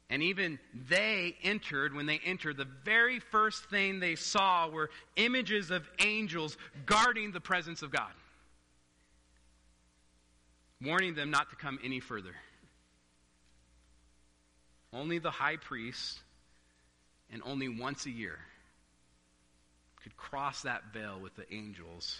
[0.09, 5.69] And even they entered, when they entered, the very first thing they saw were images
[5.69, 8.11] of angels guarding the presence of God,
[10.81, 12.35] warning them not to come any further.
[14.93, 16.19] Only the high priest,
[17.31, 18.37] and only once a year,
[20.03, 22.19] could cross that veil with the angels.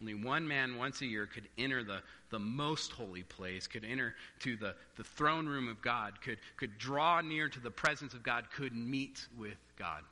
[0.00, 4.14] Only one man once a year could enter the, the most holy place, could enter
[4.40, 8.22] to the, the throne room of God, could, could draw near to the presence of
[8.22, 10.02] God, could meet with God.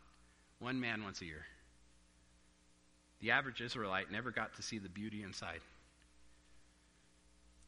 [0.59, 1.45] One man once a year.
[3.21, 5.61] The average Israelite never got to see the beauty inside.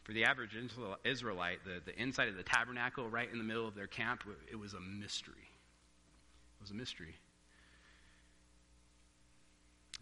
[0.09, 0.57] For the average
[1.05, 4.57] Israelite, the, the inside of the tabernacle, right in the middle of their camp, it
[4.57, 5.35] was a mystery.
[5.37, 7.15] It was a mystery.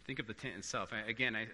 [0.06, 0.92] Think of the tent itself.
[1.08, 1.48] Again, I,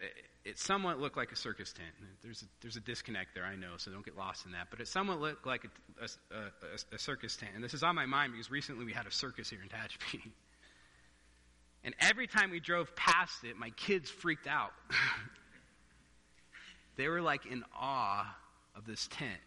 [0.45, 1.89] it somewhat looked like a circus tent.
[2.23, 4.67] There's a, there's a disconnect there, I know, so don't get lost in that.
[4.71, 7.53] But it somewhat looked like a, a, a, a circus tent.
[7.55, 10.21] And this is on my mind because recently we had a circus here in Tehachapi.
[11.85, 14.71] And every time we drove past it, my kids freaked out.
[16.97, 18.37] they were like in awe
[18.75, 19.41] of this tent.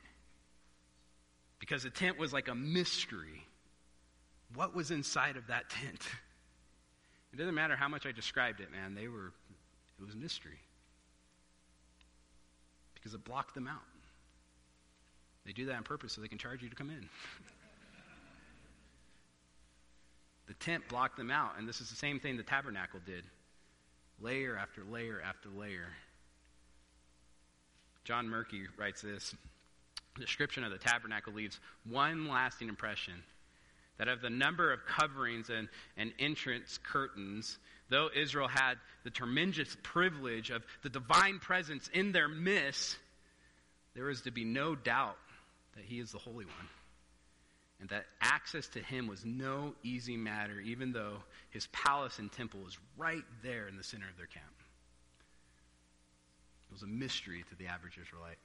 [1.59, 3.45] Because the tent was like a mystery.
[4.53, 6.01] What was inside of that tent?
[7.33, 8.95] It doesn't matter how much I described it, man.
[8.95, 9.33] They were,
[9.99, 10.57] it was a mystery.
[12.93, 13.81] Because it blocked them out.
[15.45, 17.01] They do that on purpose so they can charge you to come in.
[20.47, 23.25] the tent blocked them out, and this is the same thing the tabernacle did
[24.21, 25.87] layer after layer after layer.
[28.05, 29.35] John Murky writes this
[30.17, 33.15] description of the tabernacle leaves one lasting impression
[33.97, 37.57] that of the number of coverings and, and entrance curtains,
[37.89, 42.97] though Israel had the tremendous privilege of the divine presence in their midst,
[43.95, 45.17] there is to be no doubt
[45.75, 46.69] that he is the Holy One.
[47.79, 51.17] And that access to him was no easy matter, even though
[51.49, 54.45] his palace and temple was right there in the center of their camp.
[56.75, 58.35] Was a mystery to the average Israelite.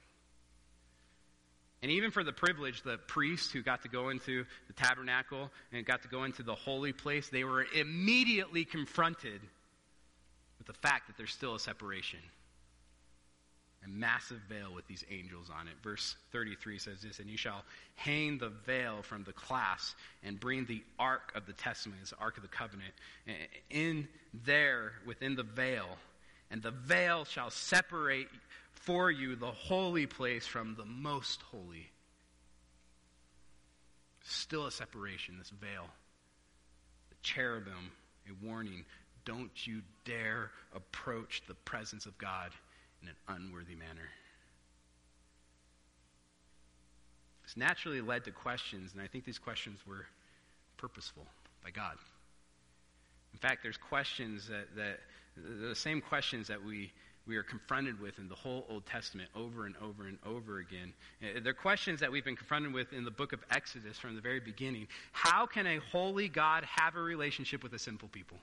[1.81, 5.85] And even for the privileged, the priests who got to go into the tabernacle and
[5.85, 9.41] got to go into the holy place, they were immediately confronted
[10.59, 12.19] with the fact that there's still a separation.
[13.83, 15.73] A massive veil with these angels on it.
[15.83, 17.65] Verse 33 says this And you shall
[17.95, 22.37] hang the veil from the clasp and bring the ark of the testament, the ark
[22.37, 22.93] of the covenant,
[23.69, 24.07] in
[24.45, 25.97] there within the veil.
[26.51, 28.27] And the veil shall separate
[28.73, 31.89] for you the holy place from the most holy.
[34.23, 35.87] Still a separation, this veil.
[37.09, 37.91] The cherubim,
[38.29, 38.85] a warning.
[39.23, 42.51] Don't you dare approach the presence of God
[43.01, 44.09] in an unworthy manner.
[47.43, 50.05] This naturally led to questions, and I think these questions were
[50.77, 51.25] purposeful
[51.63, 51.97] by God.
[53.33, 54.99] In fact, there's questions that, that
[55.35, 56.91] the same questions that we
[57.27, 60.93] we are confronted with in the whole Old Testament over and over and over again.
[61.21, 64.21] Uh, they're questions that we've been confronted with in the book of Exodus from the
[64.21, 64.87] very beginning.
[65.11, 68.37] How can a holy God have a relationship with a sinful people?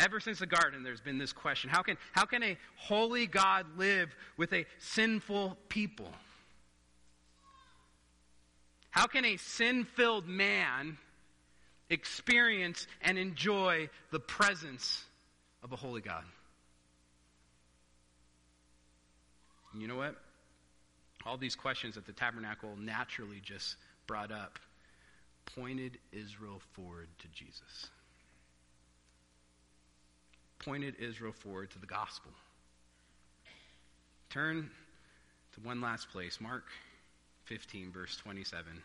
[0.00, 3.66] Ever since the garden, there's been this question how can, how can a holy God
[3.78, 6.10] live with a sinful people?
[8.90, 10.98] How can a sin filled man
[11.90, 15.04] experience and enjoy the presence
[15.62, 16.24] of a holy God.
[19.72, 20.16] And you know what?
[21.26, 23.76] All these questions that the tabernacle naturally just
[24.06, 24.58] brought up
[25.56, 27.88] pointed Israel forward to Jesus.
[30.58, 32.30] Pointed Israel forward to the gospel.
[34.30, 34.70] Turn
[35.54, 36.64] to one last place, Mark
[37.44, 38.82] 15, verse 27.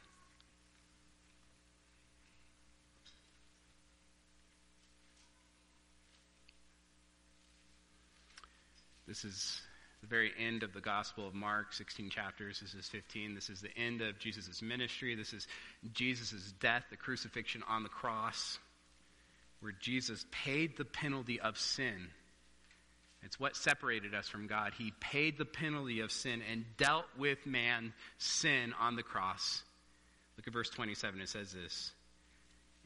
[9.10, 9.60] This is
[10.02, 12.60] the very end of the Gospel of Mark, 16 chapters.
[12.60, 13.34] This is 15.
[13.34, 15.16] This is the end of Jesus' ministry.
[15.16, 15.48] This is
[15.94, 18.60] Jesus' death, the crucifixion on the cross,
[19.62, 22.10] where Jesus paid the penalty of sin.
[23.24, 24.74] It's what separated us from God.
[24.78, 29.64] He paid the penalty of sin and dealt with man's sin on the cross.
[30.38, 31.20] Look at verse 27.
[31.20, 31.92] It says this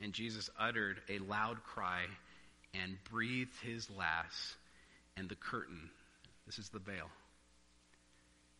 [0.01, 2.05] And Jesus uttered a loud cry
[2.73, 4.55] and breathed his last,
[5.17, 5.91] and the curtain
[6.45, 7.09] this is the veil.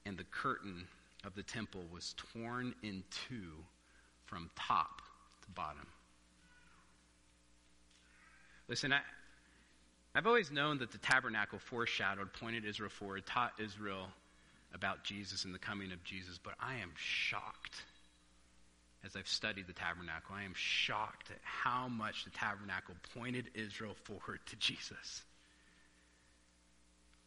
[0.06, 0.88] And the curtain
[1.26, 3.52] of the temple was torn in two
[4.26, 5.02] from top
[5.44, 5.88] to bottom.
[8.68, 9.00] Listen, I,
[10.16, 14.08] I've always known that the tabernacle foreshadowed, pointed Israel forward, taught Israel
[14.74, 17.84] about Jesus and the coming of Jesus, but I am shocked
[19.06, 20.36] as I've studied the tabernacle.
[20.36, 25.24] I am shocked at how much the tabernacle pointed Israel forward to Jesus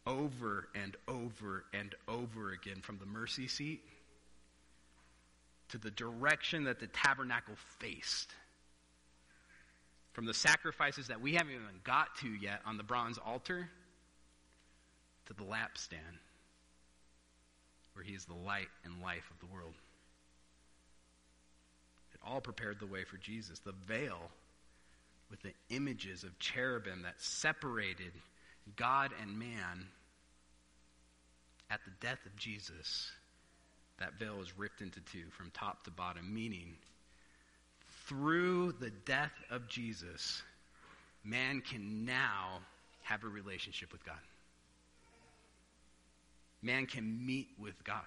[0.07, 3.81] over and over and over again from the mercy seat
[5.69, 8.31] to the direction that the tabernacle faced.
[10.13, 13.69] From the sacrifices that we haven't even got to yet on the bronze altar
[15.27, 16.17] to the lampstand,
[17.93, 19.73] where he is the light and life of the world.
[22.13, 23.59] It all prepared the way for Jesus.
[23.59, 24.31] The veil
[25.29, 28.13] with the images of cherubim that separated
[28.75, 29.87] God and man
[31.69, 33.11] at the death of Jesus,
[33.99, 36.75] that veil was ripped into two from top to bottom, meaning
[38.07, 40.41] through the death of Jesus,
[41.23, 42.59] man can now
[43.03, 44.15] have a relationship with God.
[46.61, 48.01] Man can meet with God.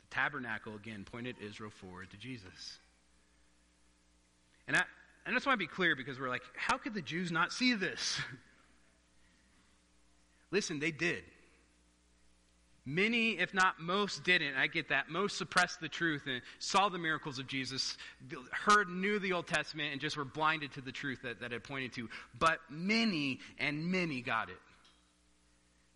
[0.00, 2.78] The tabernacle, again, pointed Israel forward to Jesus.
[4.66, 4.82] And I,
[5.26, 7.74] I just want to be clear because we're like, how could the Jews not see
[7.74, 8.20] this?
[10.50, 11.22] Listen, they did.
[12.88, 14.56] Many, if not most, didn't.
[14.56, 15.10] I get that.
[15.10, 17.98] Most suppressed the truth and saw the miracles of Jesus,
[18.50, 21.64] heard, knew the Old Testament, and just were blinded to the truth that, that it
[21.64, 22.08] pointed to.
[22.38, 24.56] But many and many got it.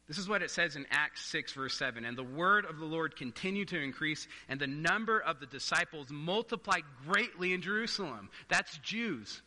[0.07, 2.05] This is what it says in Acts 6, verse 7.
[2.05, 6.09] And the word of the Lord continued to increase, and the number of the disciples
[6.11, 8.28] multiplied greatly in Jerusalem.
[8.50, 9.40] That's Jews.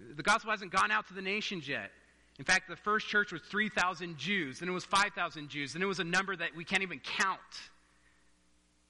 [0.00, 1.92] The gospel hasn't gone out to the nations yet.
[2.38, 5.86] In fact, the first church was 3,000 Jews, then it was 5,000 Jews, then it
[5.86, 7.40] was a number that we can't even count.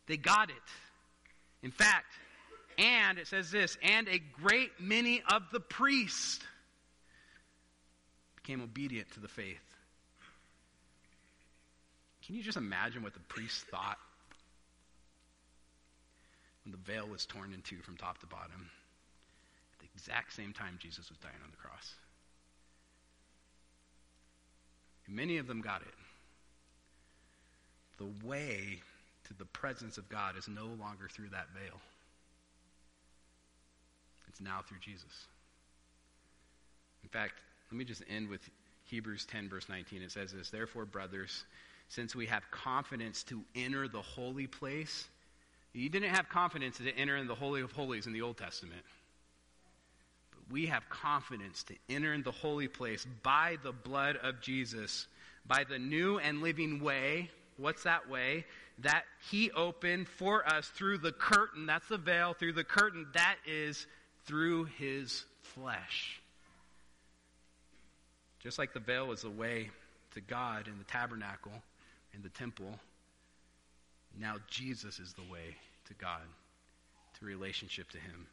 [0.07, 0.57] They got it.
[1.63, 2.07] In fact,
[2.79, 6.41] and it says this, and a great many of the priests
[8.37, 9.59] became obedient to the faith.
[12.25, 13.99] Can you just imagine what the priests thought
[16.65, 18.71] when the veil was torn in two from top to bottom?
[19.75, 21.95] At the exact same time Jesus was dying on the cross.
[25.09, 25.95] Many of them got it.
[27.99, 28.81] The way
[29.25, 31.81] to the presence of God is no longer through that veil,
[34.29, 35.27] it's now through Jesus.
[37.03, 37.35] In fact,
[37.71, 38.41] let me just end with
[38.85, 40.03] Hebrews 10, verse 19.
[40.03, 41.45] It says this Therefore, brothers,
[41.89, 45.09] since we have confidence to enter the holy place,
[45.73, 48.83] you didn't have confidence to enter in the Holy of Holies in the Old Testament
[50.51, 55.07] we have confidence to enter in the holy place by the blood of Jesus,
[55.47, 57.31] by the new and living way.
[57.57, 58.45] What's that way?
[58.81, 61.67] That he opened for us through the curtain.
[61.67, 62.35] That's the veil.
[62.35, 63.07] Through the curtain.
[63.15, 63.87] That is
[64.27, 66.21] through his flesh.
[68.41, 69.71] Just like the veil was the way
[70.15, 71.53] to God in the tabernacle,
[72.15, 72.79] in the temple,
[74.19, 76.23] now Jesus is the way to God,
[77.19, 78.27] to relationship to him.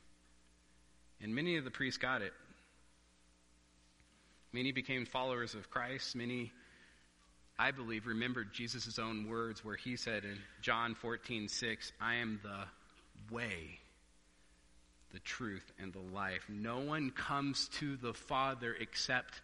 [1.23, 2.33] And many of the priests got it.
[4.51, 6.15] Many became followers of Christ.
[6.15, 6.51] Many,
[7.57, 12.41] I believe, remembered Jesus' own words where he said in John 14, 6, I am
[12.43, 13.79] the way,
[15.13, 16.43] the truth, and the life.
[16.49, 19.41] No one comes to the Father except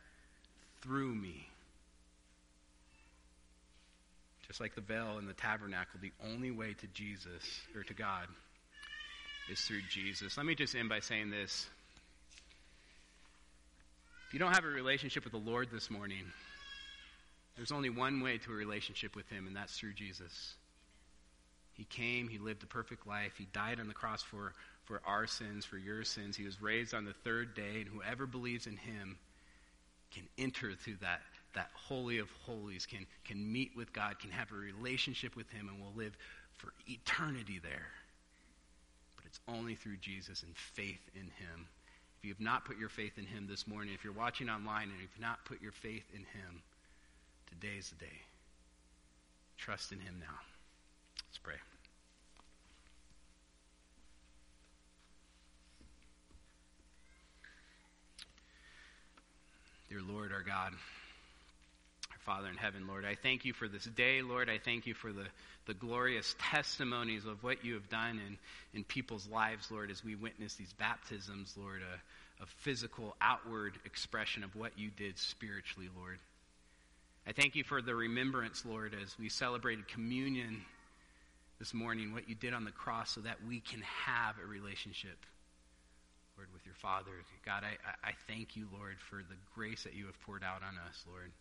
[0.81, 1.47] through me.
[4.47, 8.27] Just like the veil in the tabernacle, the only way to Jesus, or to God,
[9.49, 10.37] is through Jesus.
[10.37, 11.67] Let me just end by saying this.
[14.27, 16.23] If you don't have a relationship with the Lord this morning,
[17.55, 20.53] there's only one way to a relationship with Him, and that's through Jesus.
[21.73, 24.53] He came, He lived a perfect life, He died on the cross for,
[24.85, 26.37] for our sins, for your sins.
[26.37, 29.17] He was raised on the third day, and whoever believes in Him
[30.13, 31.21] can enter through that,
[31.55, 35.69] that Holy of Holies, can, can meet with God, can have a relationship with Him,
[35.69, 36.15] and will live
[36.57, 37.87] for eternity there.
[39.29, 41.67] It's only through Jesus and faith in him.
[42.17, 44.89] If you have not put your faith in him this morning, if you're watching online
[44.89, 46.61] and you've not put your faith in him,
[47.47, 48.21] today's the day.
[49.57, 50.35] Trust in him now.
[51.27, 51.55] Let's pray.
[59.89, 60.73] Dear Lord, our God,
[62.29, 63.05] Father in heaven, Lord.
[63.05, 64.51] I thank you for this day, Lord.
[64.51, 65.25] I thank you for the,
[65.65, 68.37] the glorious testimonies of what you have done in,
[68.77, 74.43] in people's lives, Lord, as we witness these baptisms, Lord, a, a physical, outward expression
[74.43, 76.19] of what you did spiritually, Lord.
[77.25, 80.61] I thank you for the remembrance, Lord, as we celebrated communion
[81.57, 85.17] this morning, what you did on the cross so that we can have a relationship,
[86.37, 87.09] Lord, with your Father.
[87.43, 90.77] God, I, I thank you, Lord, for the grace that you have poured out on
[90.87, 91.31] us, Lord.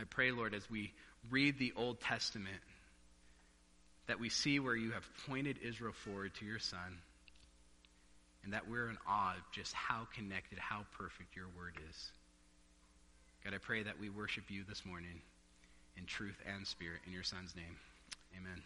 [0.00, 0.92] I pray, Lord, as we
[1.30, 2.56] read the Old Testament,
[4.06, 6.98] that we see where you have pointed Israel forward to your Son,
[8.42, 12.10] and that we're in awe of just how connected, how perfect your word is.
[13.44, 15.20] God, I pray that we worship you this morning
[15.98, 17.00] in truth and spirit.
[17.06, 17.76] In your Son's name,
[18.38, 18.62] amen.